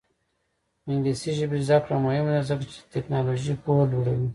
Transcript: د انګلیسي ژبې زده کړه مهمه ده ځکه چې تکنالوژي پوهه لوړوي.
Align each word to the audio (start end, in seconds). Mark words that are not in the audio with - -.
د 0.83 0.85
انګلیسي 0.93 1.31
ژبې 1.39 1.57
زده 1.67 1.77
کړه 1.83 1.97
مهمه 2.05 2.31
ده 2.35 2.41
ځکه 2.49 2.63
چې 2.71 2.79
تکنالوژي 2.95 3.53
پوهه 3.63 3.83
لوړوي. 3.91 4.27